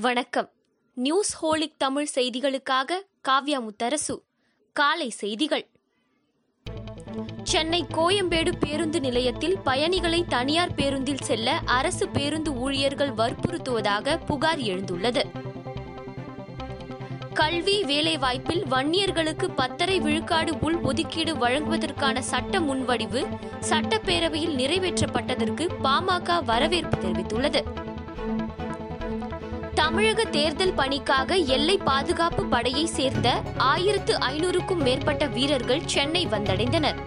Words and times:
வணக்கம். 0.00 0.50
News 0.94 1.44
holic 1.44 1.76
Tamil 1.78 2.08
செய்திகளுக்காக 2.14 2.90
காவ்யா 3.28 3.60
முத்தரசு. 3.60 4.22
காலை 4.72 5.08
செய்திகள். 5.10 5.70
சென்னை 7.42 7.84
கோயம்பேடு 7.92 8.52
பேருந்து 8.60 9.00
நிலையத்தில் 9.00 9.58
பயணிகளை 9.58 10.24
தனியார் 10.24 10.74
பேருந்தில் 10.74 11.20
செல்ல 11.20 11.60
அரசு 11.66 12.08
பேருந்து 12.08 12.52
ஊழியர்கள் 12.52 13.10
வற்புறுத்துவதாக 13.10 14.24
புகார் 14.26 14.58
எழுந்துள்ளது. 14.58 15.22
கல்வி 17.34 17.84
வேலைவாய்ப்பில் 17.84 18.64
வன்னியர்களுக்கு 18.64 19.54
பத்தரை 19.54 20.00
விழுக்காடு 20.00 20.58
உள் 20.60 20.76
ஒதுக்கீடு 20.76 21.36
வழங்குவதற்கான 21.36 22.22
சட்ட 22.22 22.60
முன்வடிவு 22.60 23.38
சட்டப்பேரவையில் 23.70 24.56
நிறைவேற்றப்பட்டதற்கு 24.56 25.68
பாமக 25.82 26.44
வரவேற்பு 26.44 26.96
தெரிவித்துள்ளது. 26.96 27.86
தமிழக 29.78 30.24
தேர்தல் 30.24 30.72
பணிக்காக 30.72 31.34
எல்லை 31.34 31.76
பாதுகாப்பு 31.76 32.44
படையை 32.44 32.86
சேர்ந்த 32.86 33.42
ஆயிரத்து 33.56 34.18
ஐநூறுக்கும் 34.18 34.82
மேற்பட்ட 34.82 35.26
வீரர்கள் 35.26 35.82
Chennai 35.84 36.26
வந்தடைந்தனர். 36.26 36.98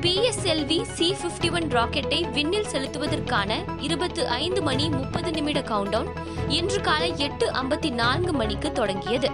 PSLV 0.00 0.82
C 0.82 1.14
fifty 1.22 1.52
one 1.52 1.68
ராக்கெட்டை 1.68 2.32
விண்ணில் 2.32 2.66
செலுத்துவதற்கான 2.72 3.52
இருபத்து 3.80 4.28
ஐந்து 4.28 4.62
மணி 4.62 4.88
முப்பது 4.88 5.30
நிமிட 5.30 5.60
கவுண்டவுன் 5.60 6.10
இன்று 6.48 6.80
காலை 6.80 7.14
எட்டு 7.16 7.50
ஐம்பத்தி 7.50 7.90
நான்கு 7.90 8.32
மணிக்கு 8.32 8.72
தொடங்கியது. 8.72 9.30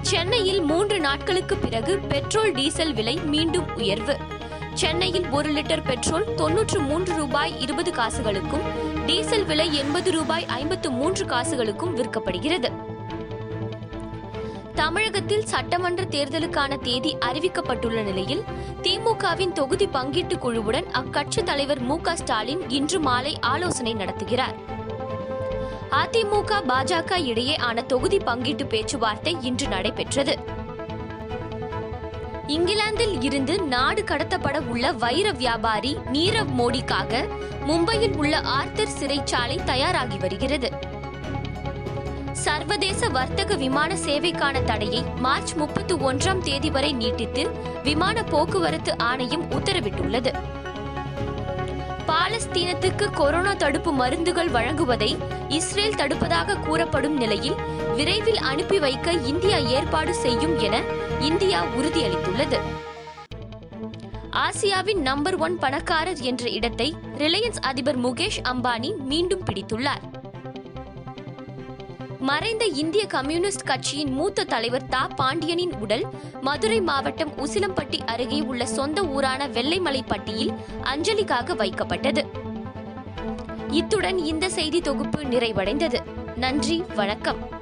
சென்னையில் 0.00 0.60
மூன்று 0.60 1.00
நாட்களுக்கு 1.00 1.56
பிறகு 1.56 1.98
பெட்ரோல் 1.98 2.52
டீசல் 2.52 2.94
விலை 2.94 3.16
மீண்டும் 3.16 3.74
உயர்வு. 3.74 4.18
சென்னையில் 4.74 5.26
ஒரு 5.30 5.50
லிட்டர் 5.50 5.84
பெட்ரோல் 5.86 6.34
தொன்னூற்று 6.34 6.80
மூன்று 6.80 7.14
ரூபாய் 7.14 7.60
இருபது 7.60 7.90
காசுகளுக்கும் 7.90 8.64
டீசல் 9.06 9.44
விலை 9.44 9.76
எண்பது 9.76 10.10
ரூபாய் 10.10 10.46
ஐம்பத்து 10.46 10.90
மூன்று 10.90 11.24
காசுகளுக்கும் 11.26 11.94
விற்கப்படுகிறது. 11.96 12.70
தமிழகத்தில் 14.74 15.46
சட்டமன்ற 15.46 16.02
தேர்தலுக்கான 16.02 16.80
தேதி 16.80 17.16
அறிவிக்கப்பட்டுள்ள 17.20 18.02
நிலையில் 18.02 18.42
திமுகவின் 18.82 19.52
தொகுதி 19.52 19.86
பங்கீட்டு 19.86 20.38
குழுவுடன் 20.38 20.86
அக்கட்சி 20.90 21.42
தலைவர் 21.42 21.80
மு 21.80 22.00
க 22.00 22.16
ஸ்டாலின் 22.16 22.70
இன்று 22.70 23.00
மாலை 23.00 23.38
ஆலோசனை 23.40 23.94
நடத்துகிறார். 23.94 24.56
அதிமுக 25.90 26.60
பாஜக 26.68 27.24
இடையே 27.24 27.56
ஆன 27.56 27.82
தொகுதி 27.82 28.16
பங்கீட்டு 28.16 28.66
பேச்சுவார்த்தை 28.66 29.36
இன்று 29.40 29.68
நடைபெற்றது. 29.68 30.53
இங்கிலாந்தில் 32.46 33.22
இருந்து 33.22 33.62
நாடு 33.62 34.02
கடத்தப்பட 34.02 34.58
உள்ள 34.58 34.92
வைர 34.92 35.30
வியாபாரி 35.30 35.96
நீரவ் 36.12 36.52
மோடிக்காக 36.58 37.28
மும்பையில் 37.66 38.16
உள்ள 38.16 38.40
ஆர்த்தர் 38.40 38.96
சிறைச்சாலை 39.00 39.64
தயாராகி 39.64 40.18
வருகிறது. 40.18 40.70
சர்வதேச 42.32 43.08
வர்த்தக 43.08 43.54
விமான 43.54 43.94
சேவைக்கான 43.94 44.64
தடையை 44.64 45.04
மார்ச் 45.16 45.54
முப்பத்தி 45.54 45.94
ஒன்றாம் 45.94 46.38
தேதி 46.38 46.70
வரை 46.70 46.94
நீட்டித்து 46.94 47.50
விமான 47.82 48.22
போக்குவரத்து 48.22 48.98
ஆணையம் 48.98 49.50
உத்தரவிட்டுள்ளது. 49.50 50.32
பாலஸ்தீனத்துக்கு 52.06 53.10
கொரோனா 53.10 53.54
தடுப்பு 53.54 53.92
மருந்துகள் 53.92 54.50
வழங்குவதை 54.50 55.16
இஸ்ரேல் 55.48 55.94
தடுப்பதாக 55.94 56.60
கூறப்படும் 56.60 57.16
நிலையில் 57.16 57.54
விரைவில் 57.94 58.36
அனுப்பி 58.36 58.78
வைக்க 58.78 59.12
இந்தியா 59.12 59.56
ஏற்பாடு 59.56 60.14
செய்யும் 60.14 60.58
என 60.58 60.82
இந்தியா 61.20 61.64
உறுதியளித்துள்ளது. 61.64 62.58
ஆசியாவின் 64.30 64.96
நம்பர் 64.96 65.36
ஒன் 65.36 65.58
பணக்காரர் 65.58 66.20
என்ற 66.20 66.48
இடத்தை 66.48 66.94
ரிலையன்ஸ் 67.18 67.60
அதிபர் 67.60 67.98
முகேஷ் 67.98 68.40
அம்பானி 68.42 68.96
மீண்டும் 68.96 69.42
பிடித்துள்ளார். 69.44 70.12
மறைந்த 72.18 72.64
இந்திய 72.64 73.06
கம்யூனிஸ்ட் 73.06 73.64
கட்சியின் 73.64 74.12
மூத்த 74.12 74.44
தலைவர் 74.44 74.86
தா. 74.86 75.08
பாண்டியனின் 75.16 75.74
உடல் 75.74 76.06
மதுரை 76.40 76.80
மாவட்டம் 76.80 77.30
உசிலம்பட்டி 77.30 78.06
அருகே 78.06 78.40
உள்ள 78.40 78.66
சொந்த 78.66 79.02
ஊரான 79.02 79.48
வெள்ளைமலைப்பட்டியில் 79.48 80.54
அஞ்சலிக்காக 80.82 81.54
வைக்கப்பட்டது. 81.54 82.24
இத்துடன் 83.70 84.18
இந்த 84.18 84.48
செய்தி 84.48 84.80
தொகுப்பு 84.80 85.22
நிறைவடைந்தது. 85.22 86.02
நன்றி 86.34 86.84
வணக்கம். 86.94 87.53